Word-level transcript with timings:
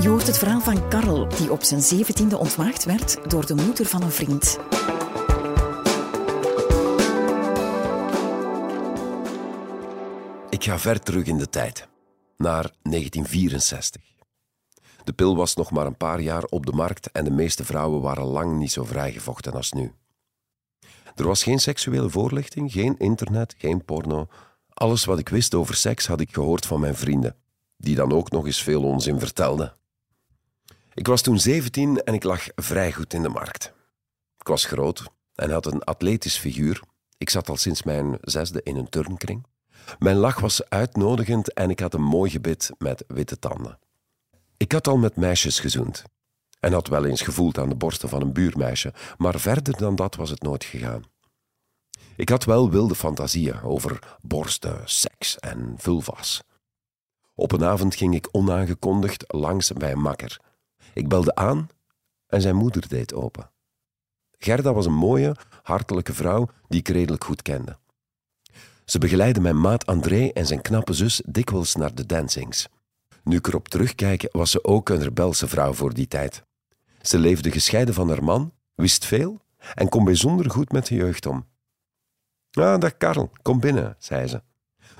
Je 0.00 0.08
hoort 0.08 0.26
het 0.26 0.38
verhaal 0.38 0.60
van 0.60 0.88
Karel, 0.88 1.28
die 1.28 1.52
op 1.52 1.62
zijn 1.62 1.80
zeventiende 1.80 2.38
ontmaagd 2.38 2.84
werd 2.84 3.30
door 3.30 3.46
de 3.46 3.54
moeder 3.54 3.86
van 3.86 4.02
een 4.02 4.10
vriend. 4.10 4.58
Ik 10.50 10.64
ga 10.64 10.78
ver 10.78 11.00
terug 11.00 11.24
in 11.24 11.38
de 11.38 11.48
tijd, 11.50 11.88
naar 12.36 12.70
1964. 12.82 14.02
De 15.04 15.12
pil 15.12 15.36
was 15.36 15.54
nog 15.54 15.70
maar 15.70 15.86
een 15.86 15.96
paar 15.96 16.20
jaar 16.20 16.44
op 16.44 16.66
de 16.66 16.72
markt 16.72 17.10
en 17.10 17.24
de 17.24 17.30
meeste 17.30 17.64
vrouwen 17.64 18.00
waren 18.00 18.24
lang 18.24 18.58
niet 18.58 18.72
zo 18.72 18.84
vrijgevochten 18.84 19.52
als 19.52 19.72
nu. 19.72 19.92
Er 21.14 21.26
was 21.26 21.42
geen 21.42 21.58
seksuele 21.58 22.10
voorlichting, 22.10 22.72
geen 22.72 22.98
internet, 22.98 23.54
geen 23.58 23.84
porno. 23.84 24.26
Alles 24.68 25.04
wat 25.04 25.18
ik 25.18 25.28
wist 25.28 25.54
over 25.54 25.74
seks 25.74 26.06
had 26.06 26.20
ik 26.20 26.34
gehoord 26.34 26.66
van 26.66 26.80
mijn 26.80 26.96
vrienden, 26.96 27.36
die 27.76 27.94
dan 27.94 28.12
ook 28.12 28.30
nog 28.30 28.46
eens 28.46 28.62
veel 28.62 28.82
onzin 28.82 29.18
vertelden. 29.18 29.76
Ik 30.98 31.06
was 31.06 31.22
toen 31.22 31.38
17 31.38 32.02
en 32.02 32.14
ik 32.14 32.22
lag 32.22 32.46
vrij 32.54 32.92
goed 32.92 33.14
in 33.14 33.22
de 33.22 33.28
markt. 33.28 33.72
Ik 34.38 34.46
was 34.46 34.64
groot 34.64 35.04
en 35.34 35.50
had 35.50 35.66
een 35.66 35.84
atletisch 35.84 36.38
figuur. 36.38 36.80
Ik 37.18 37.30
zat 37.30 37.48
al 37.48 37.56
sinds 37.56 37.82
mijn 37.82 38.18
zesde 38.20 38.60
in 38.62 38.76
een 38.76 38.88
turnkring. 38.88 39.46
Mijn 39.98 40.16
lach 40.16 40.40
was 40.40 40.68
uitnodigend 40.68 41.52
en 41.52 41.70
ik 41.70 41.80
had 41.80 41.94
een 41.94 42.02
mooi 42.02 42.30
gebit 42.30 42.70
met 42.78 43.04
witte 43.06 43.38
tanden. 43.38 43.78
Ik 44.56 44.72
had 44.72 44.88
al 44.88 44.96
met 44.96 45.16
meisjes 45.16 45.60
gezoend 45.60 46.04
en 46.60 46.72
had 46.72 46.88
wel 46.88 47.04
eens 47.04 47.22
gevoeld 47.22 47.58
aan 47.58 47.68
de 47.68 47.76
borsten 47.76 48.08
van 48.08 48.20
een 48.20 48.32
buurmeisje, 48.32 48.94
maar 49.18 49.40
verder 49.40 49.76
dan 49.76 49.94
dat 49.94 50.14
was 50.14 50.30
het 50.30 50.42
nooit 50.42 50.64
gegaan. 50.64 51.02
Ik 52.16 52.28
had 52.28 52.44
wel 52.44 52.70
wilde 52.70 52.94
fantasieën 52.94 53.62
over 53.62 54.16
borsten, 54.22 54.80
seks 54.84 55.38
en 55.38 55.74
vulvas. 55.76 56.42
Op 57.34 57.52
een 57.52 57.64
avond 57.64 57.94
ging 57.94 58.14
ik 58.14 58.28
onaangekondigd 58.30 59.24
langs 59.26 59.72
bij 59.72 59.92
een 59.92 60.00
makker. 60.00 60.46
Ik 60.98 61.08
belde 61.08 61.34
aan 61.34 61.68
en 62.26 62.40
zijn 62.40 62.56
moeder 62.56 62.88
deed 62.88 63.14
open. 63.14 63.50
Gerda 64.38 64.72
was 64.72 64.86
een 64.86 64.94
mooie, 64.94 65.36
hartelijke 65.62 66.14
vrouw 66.14 66.48
die 66.68 66.80
ik 66.80 66.88
redelijk 66.88 67.24
goed 67.24 67.42
kende. 67.42 67.78
Ze 68.84 68.98
begeleidde 68.98 69.40
mijn 69.40 69.60
maat 69.60 69.86
André 69.86 70.28
en 70.28 70.46
zijn 70.46 70.62
knappe 70.62 70.92
zus 70.92 71.22
dikwijls 71.26 71.74
naar 71.74 71.94
de 71.94 72.06
dancings. 72.06 72.68
Nu 73.22 73.36
ik 73.36 73.46
erop 73.46 73.68
terugkijk, 73.68 74.28
was 74.32 74.50
ze 74.50 74.64
ook 74.64 74.88
een 74.88 75.02
rebelse 75.02 75.48
vrouw 75.48 75.72
voor 75.72 75.94
die 75.94 76.08
tijd. 76.08 76.44
Ze 77.02 77.18
leefde 77.18 77.50
gescheiden 77.50 77.94
van 77.94 78.08
haar 78.08 78.24
man, 78.24 78.52
wist 78.74 79.04
veel 79.04 79.40
en 79.74 79.88
kon 79.88 80.04
bijzonder 80.04 80.50
goed 80.50 80.72
met 80.72 80.86
de 80.86 80.94
jeugd 80.94 81.26
om. 81.26 81.46
Ah, 82.50 82.80
dag 82.80 82.96
Karel, 82.96 83.30
kom 83.42 83.60
binnen, 83.60 83.96
zei 83.98 84.26
ze, 84.26 84.42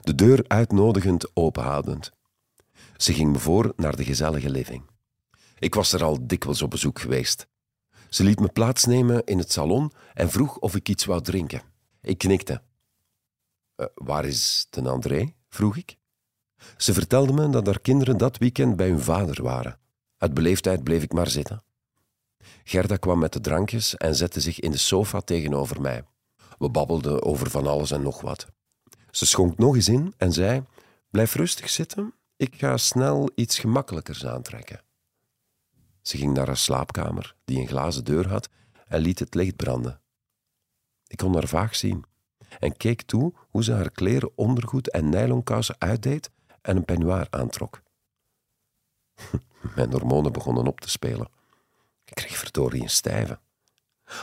de 0.01 0.15
deur 0.15 0.45
uitnodigend 0.47 1.37
openhoudend. 1.37 2.13
Ze 2.97 3.13
ging 3.13 3.33
me 3.33 3.39
voor 3.39 3.73
naar 3.77 3.97
de 3.97 4.05
gezellige 4.05 4.51
living. 4.51 4.83
Ik 5.59 5.75
was 5.75 5.93
er 5.93 6.05
al 6.05 6.27
dikwijls 6.27 6.63
op 6.63 6.71
bezoek 6.71 6.99
geweest. 6.99 7.47
Ze 8.09 8.25
liet 8.25 8.41
me 8.41 8.49
plaatsnemen 8.49 9.25
in 9.25 9.39
het 9.39 9.53
salon 9.53 9.93
en 10.15 10.31
vroeg 10.31 10.59
of 10.59 10.75
ik 10.75 10.89
iets 10.89 11.05
wou 11.05 11.23
drinken. 11.23 11.63
Ik 12.01 12.19
knikte. 12.19 12.63
Uh, 13.77 13.87
waar 13.95 14.25
is 14.25 14.67
ten 14.71 14.87
André? 14.87 15.35
vroeg 15.49 15.77
ik. 15.77 15.97
Ze 16.77 16.93
vertelde 16.93 17.33
me 17.33 17.51
dat 17.51 17.67
haar 17.67 17.81
kinderen 17.81 18.17
dat 18.17 18.39
weekend 18.39 18.77
bij 18.77 18.89
hun 18.89 19.01
vader 19.01 19.43
waren. 19.43 19.79
Uit 20.17 20.35
beleefdheid 20.35 20.85
bleef 20.85 21.03
ik 21.03 21.13
maar 21.13 21.29
zitten. 21.29 21.63
Gerda 22.65 22.97
kwam 22.97 23.19
met 23.19 23.33
de 23.33 23.41
drankjes 23.41 23.97
en 23.97 24.15
zette 24.15 24.41
zich 24.41 24.61
in 24.61 24.71
de 24.71 24.79
sofa 24.79 25.21
tegenover 25.21 25.81
mij. 25.81 26.05
We 26.59 26.69
babbelden 26.71 27.23
over 27.23 27.51
van 27.51 27.67
alles 27.67 27.91
en 27.91 28.03
nog 28.03 28.21
wat. 28.21 28.47
Ze 29.11 29.27
schonk 29.27 29.59
nog 29.59 29.75
eens 29.75 29.89
in 29.89 30.15
en 30.17 30.33
zei: 30.33 30.65
Blijf 31.11 31.35
rustig 31.35 31.69
zitten, 31.71 32.15
ik 32.37 32.55
ga 32.55 32.77
snel 32.77 33.31
iets 33.35 33.59
gemakkelijkers 33.59 34.27
aantrekken. 34.27 34.81
Ze 36.09 36.17
ging 36.17 36.35
naar 36.35 36.47
haar 36.47 36.57
slaapkamer, 36.57 37.35
die 37.45 37.61
een 37.61 37.67
glazen 37.67 38.05
deur 38.05 38.29
had, 38.29 38.49
en 38.87 39.01
liet 39.01 39.19
het 39.19 39.35
licht 39.35 39.57
branden. 39.57 40.01
Ik 41.07 41.17
kon 41.17 41.35
haar 41.35 41.49
vaag 41.49 41.77
zien 41.77 42.05
en 42.59 42.77
keek 42.77 43.03
toe 43.03 43.33
hoe 43.49 43.65
ze 43.65 43.73
haar 43.73 43.91
kleren, 43.91 44.31
ondergoed 44.35 44.91
en 44.91 45.09
nylonkousen 45.09 45.75
uitdeed 45.79 46.31
en 46.61 46.77
een 46.77 46.85
peignoir 46.85 47.27
aantrok. 47.31 47.83
Mijn 49.77 49.93
hormonen 49.93 50.33
begonnen 50.33 50.67
op 50.67 50.81
te 50.81 50.89
spelen. 50.89 51.29
Ik 52.05 52.15
kreeg 52.15 52.37
verdorie 52.37 52.83
een 52.83 52.91
stijve. 52.91 53.39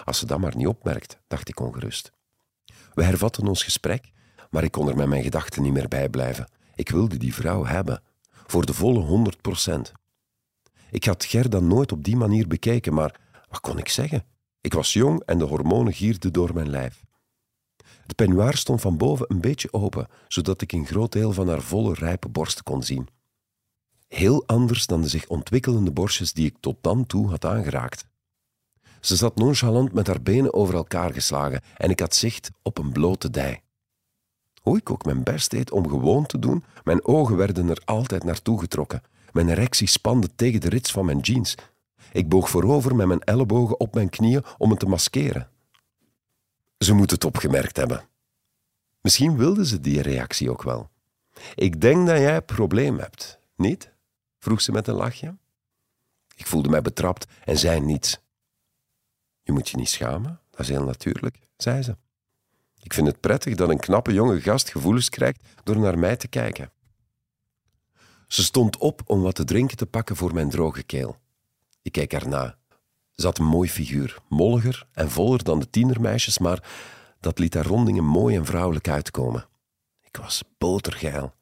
Als 0.03 0.19
ze 0.19 0.25
dat 0.25 0.40
maar 0.40 0.56
niet 0.56 0.67
opmerkt, 0.67 1.19
dacht 1.28 1.50
ik 1.50 1.59
ongerust. 1.59 2.12
We 2.94 3.03
hervatten 3.03 3.47
ons 3.47 3.63
gesprek, 3.63 4.12
maar 4.50 4.63
ik 4.63 4.72
kon 4.72 4.90
er 4.90 4.96
met 4.96 5.07
mijn 5.07 5.23
gedachten 5.23 5.62
niet 5.62 5.73
meer 5.73 5.88
bij 5.88 6.09
blijven. 6.09 6.50
Ik 6.75 6.90
wilde 6.90 7.17
die 7.17 7.34
vrouw 7.34 7.66
hebben, 7.66 8.03
voor 8.29 8.66
de 8.66 8.73
volle 8.73 9.00
honderd 9.00 9.41
procent. 9.41 9.94
Ik 10.91 11.03
had 11.06 11.25
Gerda 11.25 11.59
nooit 11.59 11.91
op 11.91 12.03
die 12.03 12.16
manier 12.16 12.47
bekeken, 12.47 12.94
maar 12.94 13.19
wat 13.50 13.59
kon 13.59 13.78
ik 13.78 13.90
zeggen? 13.90 14.25
Ik 14.62 14.73
was 14.73 14.94
jong 14.94 15.23
en 15.25 15.38
de 15.38 15.44
hormonen 15.44 15.94
gierden 15.94 16.34
door 16.34 16.53
mijn 16.53 16.69
lijf. 16.69 17.03
De 18.06 18.13
peignoir 18.16 18.57
stond 18.57 18.81
van 18.81 18.97
boven 18.97 19.25
een 19.29 19.41
beetje 19.41 19.73
open, 19.73 20.07
zodat 20.28 20.62
ik 20.62 20.72
een 20.72 20.85
groot 20.85 21.12
deel 21.12 21.31
van 21.31 21.47
haar 21.47 21.62
volle, 21.62 21.94
rijpe 21.94 22.29
borst 22.29 22.63
kon 22.63 22.84
zien. 22.84 23.07
Heel 24.07 24.47
anders 24.47 24.85
dan 24.85 25.01
de 25.01 25.07
zich 25.07 25.28
ontwikkelende 25.28 25.91
borstjes 25.91 26.34
die 26.34 26.46
ik 26.46 26.56
tot 26.59 26.78
dan 26.81 27.06
toe 27.06 27.29
had 27.29 27.46
aangeraakt. 27.46 28.06
Ze 29.00 29.16
zat 29.16 29.35
nonchalant 29.35 29.94
met 29.94 30.07
haar 30.07 30.22
benen 30.22 30.53
over 30.53 30.75
elkaar 30.75 31.13
geslagen 31.13 31.62
en 31.78 31.90
ik 31.90 32.00
had 32.00 32.16
zicht 32.16 32.52
op 32.62 32.78
een 32.78 32.91
blote 32.91 33.29
dij. 33.29 33.62
Hoe 34.62 34.78
ik 34.78 34.90
ook 34.90 35.06
mijn 35.06 35.23
best 35.23 35.52
deed 35.52 35.72
om 35.72 35.90
gewoon 35.90 36.25
te 36.25 36.40
doen, 36.40 36.63
mijn 36.84 37.06
ogen 37.06 37.38
werden 37.38 37.69
er 37.69 37.81
altijd 37.85 38.23
naartoe 38.23 38.59
getrokken 38.59 39.02
mijn 39.35 39.50
erectie 39.50 39.88
spande 39.88 40.35
tegen 40.35 40.62
de 40.62 40.69
rits 40.69 40.91
van 40.91 41.06
mijn 41.06 41.19
jeans. 41.19 41.56
Ik 42.12 42.29
boog 42.29 42.50
voorover 42.50 42.96
met 42.96 43.07
mijn 43.07 43.23
ellebogen 43.23 43.79
op 43.79 43.94
mijn 43.94 44.09
knieën 44.09 44.44
om 44.57 44.69
het 44.69 44.79
te 44.79 44.85
maskeren. 44.85 45.50
Ze 46.78 46.94
moet 46.94 47.12
het 47.12 47.25
opgemerkt 47.25 47.78
hebben. 47.78 48.07
Misschien 49.01 49.38
wilde 49.38 49.66
ze 49.66 49.79
die 49.79 50.01
reactie 50.01 50.50
ook 50.50 50.63
wel. 50.63 50.90
Ik 51.56 51.81
denk 51.81 52.07
dat 52.07 52.18
jij 52.18 52.35
een 52.35 52.46
probleem 52.46 53.00
hebt, 53.00 53.40
niet? 53.56 53.91
vroeg 54.40 54.62
ze 54.62 54.72
met 54.72 54.88
een 54.88 54.96
lachje. 54.96 55.35
Ik 56.35 56.47
voelde 56.47 56.70
mij 56.70 56.81
betrapt 56.81 57.26
en 57.46 57.58
zei 57.58 57.79
niets. 57.79 58.20
Je 59.41 59.52
moet 59.52 59.70
je 59.70 59.78
niet 59.78 59.90
schamen, 59.90 60.40
dat 60.49 60.59
is 60.59 60.70
heel 60.70 60.84
natuurlijk, 60.84 61.40
zei 61.58 61.81
ze. 61.81 61.97
Ik 62.81 62.93
vind 62.93 63.08
het 63.08 63.20
prettig 63.20 63.55
dat 63.55 63.70
een 63.70 63.79
knappe 63.79 64.14
jonge 64.14 64.41
gast 64.41 64.70
gevoelens 64.70 65.09
krijgt 65.09 65.43
door 65.64 65.79
naar 65.79 65.99
mij 65.99 66.16
te 66.16 66.28
kijken. 66.28 66.72
Ze 68.27 68.43
stond 68.43 68.77
op 68.77 69.01
om 69.05 69.22
wat 69.22 69.35
te 69.35 69.43
drinken 69.43 69.77
te 69.77 69.85
pakken 69.85 70.16
voor 70.16 70.33
mijn 70.33 70.49
droge 70.49 70.83
keel. 70.83 71.17
Ik 71.81 71.91
keek 71.91 72.13
erna. 72.13 72.57
Ze 73.16 73.25
had 73.25 73.37
een 73.37 73.45
mooi 73.45 73.69
figuur, 73.69 74.17
molliger 74.29 74.87
en 74.91 75.11
voller 75.11 75.43
dan 75.43 75.59
de 75.59 75.69
tienermeisjes, 75.69 76.37
maar 76.37 76.63
dat 77.19 77.39
liet 77.39 77.53
haar 77.53 77.66
rondingen 77.66 78.03
mooi 78.03 78.35
en 78.35 78.45
vrouwelijk 78.45 78.87
uitkomen. 78.87 79.47
Ik 80.01 80.17
was 80.17 80.43
botergeil 80.57 81.33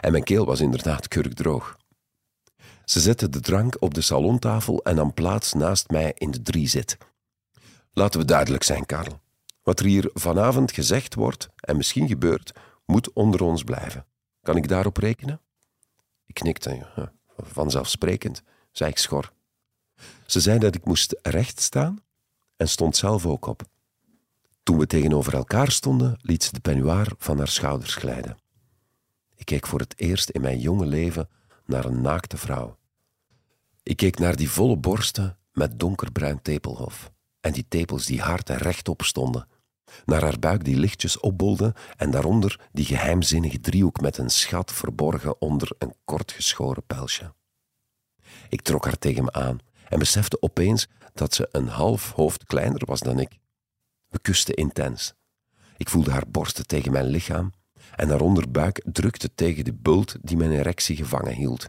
en 0.00 0.12
mijn 0.12 0.24
keel 0.24 0.46
was 0.46 0.60
inderdaad 0.60 1.08
kurkdroog. 1.08 1.78
Ze 2.84 3.00
zette 3.00 3.28
de 3.28 3.40
drank 3.40 3.76
op 3.78 3.94
de 3.94 4.00
salontafel 4.00 4.82
en 4.82 4.94
nam 4.94 5.14
plaats 5.14 5.52
naast 5.52 5.90
mij 5.90 6.12
in 6.14 6.30
de 6.30 6.42
driezit. 6.42 6.98
Laten 7.92 8.20
we 8.20 8.26
duidelijk 8.26 8.62
zijn, 8.62 8.86
Karel. 8.86 9.20
Wat 9.62 9.80
er 9.80 9.86
hier 9.86 10.10
vanavond 10.14 10.72
gezegd 10.72 11.14
wordt 11.14 11.48
en 11.56 11.76
misschien 11.76 12.08
gebeurt, 12.08 12.52
moet 12.86 13.12
onder 13.12 13.42
ons 13.42 13.64
blijven. 13.64 14.06
Kan 14.42 14.56
ik 14.56 14.68
daarop 14.68 14.96
rekenen? 14.96 15.40
Ik 16.30 16.36
knikte. 16.36 16.86
vanzelfsprekend, 17.36 18.42
zei 18.72 18.90
ik 18.90 18.98
schor. 18.98 19.32
Ze 20.26 20.40
zei 20.40 20.58
dat 20.58 20.74
ik 20.74 20.84
moest 20.84 21.18
recht 21.22 21.60
staan 21.60 21.98
en 22.56 22.68
stond 22.68 22.96
zelf 22.96 23.26
ook 23.26 23.46
op. 23.46 23.62
Toen 24.62 24.78
we 24.78 24.86
tegenover 24.86 25.34
elkaar 25.34 25.70
stonden, 25.70 26.18
liet 26.22 26.44
ze 26.44 26.52
de 26.52 26.60
peignoir 26.60 27.12
van 27.18 27.38
haar 27.38 27.48
schouders 27.48 27.94
glijden. 27.94 28.38
Ik 29.34 29.44
keek 29.44 29.66
voor 29.66 29.80
het 29.80 29.98
eerst 29.98 30.28
in 30.28 30.40
mijn 30.40 30.58
jonge 30.58 30.86
leven 30.86 31.28
naar 31.64 31.84
een 31.84 32.00
naakte 32.00 32.36
vrouw. 32.36 32.78
Ik 33.82 33.96
keek 33.96 34.18
naar 34.18 34.36
die 34.36 34.50
volle 34.50 34.76
borsten 34.76 35.38
met 35.52 35.78
donkerbruin 35.78 36.42
tepelhof 36.42 37.10
en 37.40 37.52
die 37.52 37.66
tepels 37.68 38.06
die 38.06 38.20
hard 38.20 38.50
en 38.50 38.58
rechtop 38.58 39.02
stonden, 39.02 39.48
naar 40.04 40.22
haar 40.22 40.38
buik 40.38 40.64
die 40.64 40.76
lichtjes 40.76 41.20
opbolde 41.20 41.74
en 41.96 42.10
daaronder 42.10 42.68
die 42.72 42.84
geheimzinnige 42.84 43.60
driehoek 43.60 44.00
met 44.00 44.18
een 44.18 44.30
schat 44.30 44.72
verborgen 44.72 45.40
onder 45.40 45.70
een 45.78 45.94
kort 46.04 46.32
geschoren 46.32 46.82
pelsje. 46.86 47.34
Ik 48.48 48.62
trok 48.62 48.84
haar 48.84 48.98
tegen 48.98 49.24
me 49.24 49.32
aan 49.32 49.58
en 49.88 49.98
besefte 49.98 50.42
opeens 50.42 50.88
dat 51.14 51.34
ze 51.34 51.48
een 51.52 51.68
half 51.68 52.12
hoofd 52.12 52.44
kleiner 52.44 52.82
was 52.84 53.00
dan 53.00 53.18
ik. 53.18 53.38
We 54.08 54.18
kusten 54.18 54.54
intens. 54.54 55.14
Ik 55.76 55.88
voelde 55.88 56.10
haar 56.10 56.28
borsten 56.28 56.66
tegen 56.66 56.92
mijn 56.92 57.06
lichaam 57.06 57.52
en 57.96 58.08
haar 58.08 58.20
onderbuik 58.20 58.82
drukte 58.92 59.34
tegen 59.34 59.64
de 59.64 59.72
bult 59.72 60.16
die 60.22 60.36
mijn 60.36 60.52
erectie 60.52 60.96
gevangen 60.96 61.34
hield. 61.34 61.68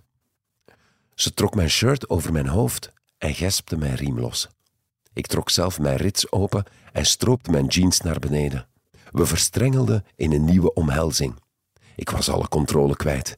Ze 1.15 1.33
trok 1.33 1.55
mijn 1.55 1.69
shirt 1.69 2.09
over 2.09 2.31
mijn 2.31 2.47
hoofd 2.47 2.91
en 3.17 3.33
gespte 3.33 3.77
mijn 3.77 3.95
riem 3.95 4.19
los. 4.19 4.49
Ik 5.13 5.27
trok 5.27 5.49
zelf 5.49 5.79
mijn 5.79 5.97
rits 5.97 6.31
open 6.31 6.63
en 6.91 7.05
stroopte 7.05 7.51
mijn 7.51 7.65
jeans 7.65 8.01
naar 8.01 8.19
beneden. 8.19 8.67
We 9.11 9.25
verstrengelden 9.25 10.05
in 10.15 10.31
een 10.31 10.45
nieuwe 10.45 10.73
omhelzing. 10.73 11.39
Ik 11.95 12.09
was 12.09 12.29
alle 12.29 12.47
controle 12.47 12.95
kwijt. 12.95 13.37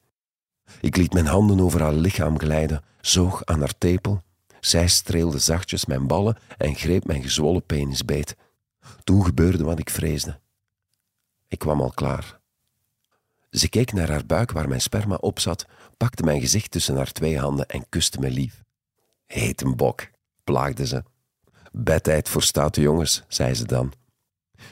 Ik 0.82 0.96
liet 0.96 1.14
mijn 1.14 1.26
handen 1.26 1.60
over 1.60 1.82
haar 1.82 1.94
lichaam 1.94 2.40
glijden, 2.40 2.84
zoog 3.02 3.46
aan 3.46 3.60
haar 3.60 3.78
tepel. 3.78 4.22
Zij 4.60 4.88
streelde 4.88 5.40
zachtjes 5.40 5.86
mijn 5.86 6.08
ballen 6.08 6.38
en 6.58 6.76
greep 6.76 7.06
mijn 7.06 7.22
gezwollen 7.22 7.66
penis 7.66 8.06
beet. 8.06 8.36
Toen 9.04 9.26
gebeurde 9.26 9.64
wat 9.64 9.80
ik 9.80 9.90
vreesde. 9.90 10.40
Ik 11.48 11.60
kwam 11.60 11.82
al 11.82 11.92
klaar. 11.92 12.42
Ze 13.50 13.70
keek 13.70 13.94
naar 13.94 14.10
haar 14.10 14.26
buik 14.26 14.52
waar 14.52 14.68
mijn 14.68 14.82
sperma 14.82 15.16
op 15.16 15.40
zat, 15.40 15.66
pakte 15.98 16.24
mijn 16.24 16.40
gezicht 16.42 16.72
tussen 16.72 16.96
haar 16.96 17.12
twee 17.12 17.40
handen 17.40 17.66
en 17.66 17.90
kuste 17.90 18.20
me 18.20 18.30
lief. 18.30 18.64
Heet 19.26 19.62
een 19.62 19.76
bok, 19.76 20.10
plaagde 20.44 20.88
ze. 20.88 21.04
Bedtijd 21.76 22.30
voor 22.30 22.44
stoute 22.44 22.82
jongens, 22.82 23.24
zei 23.28 23.54
ze 23.54 23.66
dan. 23.66 23.94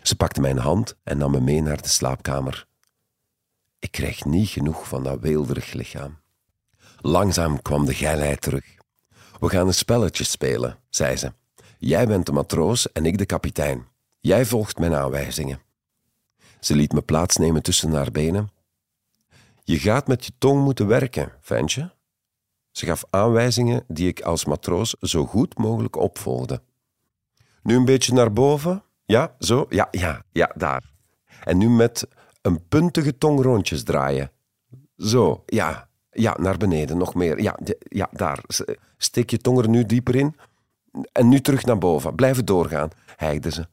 Ze 0.01 0.15
pakte 0.15 0.41
mijn 0.41 0.57
hand 0.57 0.95
en 1.03 1.17
nam 1.17 1.31
me 1.31 1.39
mee 1.39 1.61
naar 1.61 1.81
de 1.81 1.87
slaapkamer. 1.87 2.67
Ik 3.79 3.91
kreeg 3.91 4.25
niet 4.25 4.49
genoeg 4.49 4.87
van 4.87 5.03
dat 5.03 5.19
weelderig 5.19 5.73
lichaam. 5.73 6.19
Langzaam 6.97 7.61
kwam 7.61 7.85
de 7.85 7.93
geilheid 7.93 8.41
terug. 8.41 8.65
We 9.39 9.49
gaan 9.49 9.67
een 9.67 9.73
spelletje 9.73 10.23
spelen, 10.23 10.77
zei 10.89 11.15
ze. 11.15 11.33
Jij 11.77 12.07
bent 12.07 12.25
de 12.25 12.31
matroos 12.31 12.91
en 12.91 13.05
ik 13.05 13.17
de 13.17 13.25
kapitein. 13.25 13.87
Jij 14.19 14.45
volgt 14.45 14.79
mijn 14.79 14.95
aanwijzingen. 14.95 15.61
Ze 16.59 16.75
liet 16.75 16.93
me 16.93 17.01
plaatsnemen 17.01 17.63
tussen 17.63 17.91
haar 17.91 18.11
benen. 18.11 18.49
Je 19.63 19.79
gaat 19.79 20.07
met 20.07 20.25
je 20.25 20.31
tong 20.37 20.63
moeten 20.63 20.87
werken, 20.87 21.33
ventje. 21.39 21.93
Ze 22.71 22.85
gaf 22.85 23.03
aanwijzingen 23.09 23.83
die 23.87 24.07
ik 24.07 24.21
als 24.21 24.45
matroos 24.45 24.95
zo 24.99 25.25
goed 25.25 25.57
mogelijk 25.57 25.95
opvolgde. 25.95 26.61
Nu 27.63 27.75
een 27.75 27.85
beetje 27.85 28.13
naar 28.13 28.33
boven. 28.33 28.83
Ja, 29.05 29.35
zo. 29.39 29.65
Ja, 29.69 29.87
ja, 29.91 30.23
ja, 30.31 30.51
daar. 30.55 30.91
En 31.43 31.57
nu 31.57 31.69
met 31.69 32.07
een 32.41 32.67
puntige 32.67 33.17
tong 33.17 33.41
rondjes 33.41 33.83
draaien. 33.83 34.31
Zo, 34.97 35.43
ja. 35.45 35.89
Ja, 36.11 36.35
naar 36.39 36.57
beneden, 36.57 36.97
nog 36.97 37.13
meer. 37.13 37.41
Ja, 37.41 37.59
ja, 37.79 38.09
daar. 38.11 38.43
Steek 38.97 39.29
je 39.29 39.37
tong 39.37 39.59
er 39.59 39.69
nu 39.69 39.85
dieper 39.85 40.15
in. 40.15 40.35
En 41.11 41.29
nu 41.29 41.41
terug 41.41 41.65
naar 41.65 41.77
boven. 41.77 42.15
Blijven 42.15 42.45
doorgaan, 42.45 42.89
hijgde 43.15 43.51
ze. 43.51 43.67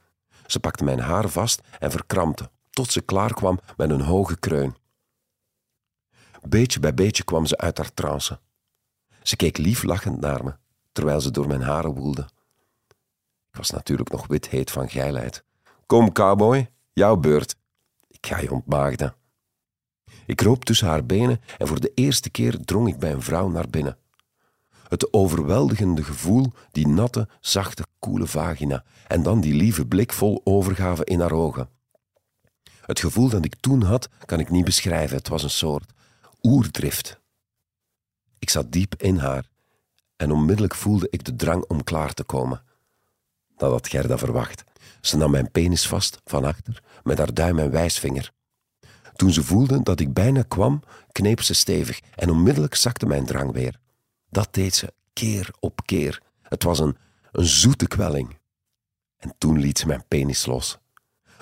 Ze 0.46 0.61
pakte 0.61 0.84
mijn 0.84 1.00
haar 1.00 1.29
vast 1.29 1.61
en 1.79 1.91
verkrampte, 1.91 2.50
tot 2.70 2.93
ze 2.93 3.00
klaar 3.00 3.34
kwam 3.34 3.58
met 3.76 3.91
een 3.91 4.00
hoge 4.00 4.38
kreun. 4.38 4.76
Beetje 6.49 6.81
bij 6.81 6.94
beetje 6.94 7.25
kwam 7.25 7.46
ze 7.46 7.58
uit 7.58 7.79
haar 7.79 7.94
trance. 7.94 8.41
Ze 9.23 9.37
keek 9.37 9.56
lief 9.56 9.82
lachend 9.82 10.20
naar 10.20 10.44
me, 10.44 10.56
terwijl 10.93 11.20
ze 11.20 11.31
door 11.31 11.46
mijn 11.46 11.62
haren 11.62 11.94
woelde. 11.94 12.29
Was 13.58 13.70
natuurlijk 13.70 14.10
nog 14.10 14.26
wit 14.26 14.49
heet 14.49 14.70
van 14.70 14.88
geilheid. 14.88 15.44
Kom, 15.87 16.12
cowboy, 16.12 16.70
jouw 16.93 17.16
beurt. 17.16 17.56
Ik 18.08 18.26
ga 18.26 18.38
je 18.38 18.52
ontmaagden. 18.52 19.14
Ik 20.26 20.37
kroop 20.37 20.64
tussen 20.64 20.87
haar 20.87 21.06
benen 21.06 21.40
en 21.58 21.66
voor 21.66 21.81
de 21.81 21.93
eerste 21.94 22.31
keer 22.31 22.64
drong 22.64 22.88
ik 22.88 22.99
bij 22.99 23.12
een 23.12 23.22
vrouw 23.22 23.49
naar 23.49 23.69
binnen. 23.69 23.99
Het 24.88 25.12
overweldigende 25.12 26.05
gevoel, 26.05 26.52
die 26.72 26.88
natte, 26.88 27.28
zachte, 27.40 27.84
koele 27.99 28.26
vagina 28.26 28.84
en 29.06 29.22
dan 29.22 29.40
die 29.40 29.55
lieve 29.55 29.87
blik 29.87 30.12
vol 30.12 30.40
overgave 30.44 31.05
in 31.05 31.20
haar 31.20 31.32
ogen. 31.32 31.69
Het 32.81 33.00
gevoel 33.00 33.28
dat 33.28 33.44
ik 33.44 33.55
toen 33.60 33.82
had, 33.82 34.08
kan 34.25 34.40
ik 34.40 34.50
niet 34.50 34.64
beschrijven. 34.64 35.16
Het 35.16 35.28
was 35.28 35.43
een 35.43 35.50
soort 35.50 35.93
oerdrift. 36.43 37.20
Ik 38.38 38.50
zat 38.50 38.72
diep 38.72 38.94
in 38.96 39.16
haar 39.16 39.49
en 40.16 40.31
onmiddellijk 40.31 40.75
voelde 40.75 41.06
ik 41.10 41.25
de 41.25 41.37
drang 41.37 41.64
om 41.64 41.84
klaar 41.84 42.14
te 42.14 42.25
komen. 42.25 42.66
Dat 43.58 43.70
had 43.70 43.88
Gerda 43.88 44.19
verwacht. 44.19 44.64
Ze 45.00 45.16
nam 45.16 45.31
mijn 45.31 45.50
penis 45.50 45.87
vast 45.87 46.20
van 46.25 46.44
achter 46.44 46.82
met 47.02 47.19
haar 47.19 47.34
duim 47.34 47.58
en 47.58 47.70
wijsvinger. 47.70 48.32
Toen 49.16 49.32
ze 49.32 49.43
voelde 49.43 49.82
dat 49.82 50.00
ik 50.00 50.12
bijna 50.12 50.43
kwam, 50.43 50.82
kneep 51.12 51.43
ze 51.43 51.55
stevig 51.55 52.00
en 52.14 52.31
onmiddellijk 52.31 52.75
zakte 52.75 53.06
mijn 53.06 53.26
drang 53.26 53.52
weer. 53.52 53.78
Dat 54.31 54.49
deed 54.50 54.75
ze 54.75 54.93
keer 55.12 55.50
op 55.60 55.81
keer. 55.84 56.22
Het 56.43 56.62
was 56.62 56.78
een, 56.78 56.96
een 57.32 57.44
zoete 57.44 57.87
kwelling. 57.87 58.37
En 59.16 59.34
toen 59.38 59.58
liet 59.58 59.78
ze 59.78 59.87
mijn 59.87 60.05
penis 60.08 60.46
los. 60.46 60.78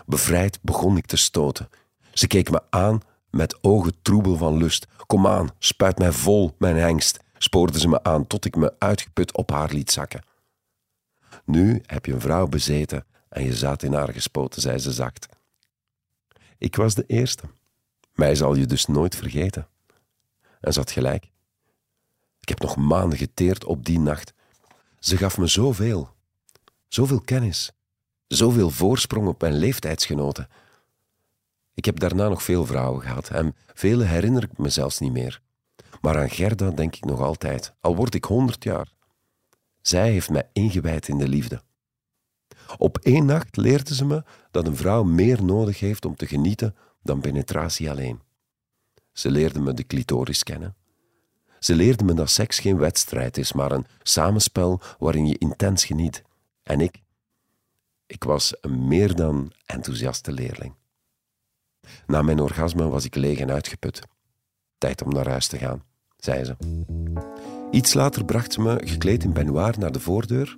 Bevrijd 0.07 0.59
begon 0.63 0.97
ik 0.97 1.07
te 1.07 1.17
stoten. 1.17 1.69
Ze 2.13 2.27
keek 2.27 2.51
me 2.51 2.63
aan 2.71 3.01
met 3.31 3.59
ogen 3.63 4.03
troebel 4.03 4.37
van 4.37 4.57
lust. 4.57 4.87
Kom 5.07 5.27
aan, 5.27 5.49
spuit 5.59 5.99
mij 5.99 6.13
vol, 6.13 6.55
mijn 6.59 6.77
hengst, 6.77 7.19
spoorde 7.39 7.79
ze 7.79 7.89
me 7.89 8.03
aan 8.03 8.27
tot 8.27 8.45
ik 8.45 8.57
me 8.57 8.75
uitgeput 8.79 9.37
op 9.37 9.51
haar 9.51 9.73
liet 9.73 9.91
zakken. 9.91 10.23
Nu 11.45 11.83
heb 11.87 12.07
je 12.07 12.13
een 12.13 12.21
vrouw 12.21 12.47
bezeten 12.47 13.07
en 13.29 13.45
je 13.45 13.55
zat 13.55 13.83
in 13.83 13.93
haar 13.93 14.13
gespoten, 14.13 14.63
zei 14.63 14.79
ze 14.79 14.93
zacht. 14.93 15.29
Ik 16.59 16.77
was 16.77 16.95
de 16.95 17.05
eerste. 17.07 17.43
Mij 18.15 18.35
zal 18.35 18.55
je 18.55 18.67
dus 18.67 18.87
nooit 18.87 19.17
vergeten. 19.17 19.69
En 20.61 20.73
ze 20.73 20.79
had 20.79 20.91
gelijk. 20.91 21.31
Ik 22.41 22.49
heb 22.49 22.61
nog 22.61 22.77
maanden 22.77 23.19
geteerd 23.19 23.65
op 23.65 23.85
die 23.85 23.99
nacht. 23.99 24.33
Ze 24.99 25.17
gaf 25.17 25.39
me 25.39 25.47
zoveel. 25.47 26.11
Zoveel 26.89 27.21
kennis. 27.21 27.73
Zoveel 28.27 28.71
voorsprong 28.71 29.29
op 29.29 29.41
mijn 29.41 29.55
leeftijdsgenoten. 29.55 30.49
Ik 31.75 31.85
heb 31.85 31.99
daarna 31.99 32.29
nog 32.29 32.43
veel 32.43 32.67
vrouwen 32.67 33.03
gehad 33.03 33.29
en 33.29 33.57
vele 33.75 34.05
herinner 34.05 34.43
ik 34.43 34.59
me 34.59 34.69
zelfs 34.69 34.99
niet 34.99 35.13
meer. 35.13 35.41
Maar 36.01 36.19
aan 36.19 36.31
Gerda 36.31 36.71
denk 36.71 36.97
ik 36.97 37.05
nog 37.05 37.21
altijd, 37.21 37.75
al 37.81 37.97
word 37.97 38.15
ik 38.15 38.25
honderd 38.25 38.65
jaar. 38.65 38.93
Zij 39.87 40.11
heeft 40.11 40.31
mij 40.31 40.49
ingewijd 40.53 41.09
in 41.09 41.19
de 41.19 41.29
liefde. 41.29 41.63
Op 42.77 42.99
één 42.99 43.25
nacht 43.25 43.57
leerde 43.57 43.95
ze 43.95 44.05
me 44.05 44.25
dat 44.51 44.67
een 44.67 44.77
vrouw 44.77 45.03
meer 45.03 45.45
nodig 45.45 45.81
heeft 45.81 46.05
om 46.05 46.17
te 46.17 46.27
genieten 46.27 46.75
dan 47.03 47.21
penetratie 47.21 47.91
alleen. 47.91 48.21
Ze 49.13 49.31
leerde 49.31 49.61
me 49.61 49.75
de 49.75 49.87
clitoris 49.87 50.43
kennen. 50.43 50.77
Ze 51.59 51.75
leerde 51.75 52.05
me 52.05 52.15
dat 52.15 52.31
seks 52.31 52.59
geen 52.59 52.79
wedstrijd 52.79 53.37
is, 53.37 53.53
maar 53.53 53.73
een 53.73 53.87
samenspel 54.03 54.81
waarin 54.99 55.27
je 55.27 55.39
intens 55.39 55.85
geniet. 55.85 56.23
En 56.63 56.81
ik, 56.81 57.03
ik 58.07 58.25
was 58.25 58.55
een 58.61 58.89
meer 58.89 59.15
dan 59.15 59.53
enthousiaste 59.65 60.33
leerling. 60.33 60.75
Na 62.07 62.23
mijn 62.23 62.41
orgasme 62.41 62.89
was 62.89 63.05
ik 63.05 63.15
leeg 63.15 63.39
en 63.39 63.51
uitgeput. 63.51 64.03
Tijd 64.79 65.03
om 65.03 65.13
naar 65.13 65.29
huis 65.29 65.47
te 65.47 65.59
gaan, 65.59 65.85
zei 66.17 66.45
ze. 66.45 66.57
Iets 67.71 67.95
later 67.95 68.25
bracht 68.25 68.53
ze 68.53 68.61
me 68.61 68.81
gekleed 68.85 69.25
in 69.25 69.33
peignoir 69.33 69.75
naar 69.79 69.93
de 69.93 70.01
voordeur 70.01 70.57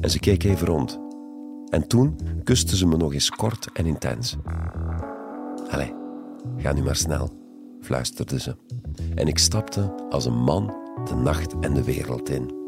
en 0.00 0.10
ze 0.10 0.18
keek 0.18 0.44
even 0.44 0.66
rond. 0.66 1.00
En 1.68 1.86
toen 1.88 2.18
kuste 2.44 2.76
ze 2.76 2.86
me 2.86 2.96
nog 2.96 3.12
eens 3.12 3.30
kort 3.30 3.68
en 3.72 3.86
intens. 3.86 4.36
Allee, 5.70 5.94
ga 6.56 6.72
nu 6.72 6.82
maar 6.82 6.96
snel, 6.96 7.30
fluisterde 7.80 8.40
ze. 8.40 8.56
En 9.14 9.26
ik 9.26 9.38
stapte 9.38 9.94
als 10.10 10.24
een 10.24 10.42
man 10.42 10.74
de 11.04 11.14
nacht 11.14 11.54
en 11.60 11.74
de 11.74 11.84
wereld 11.84 12.28
in. 12.28 12.65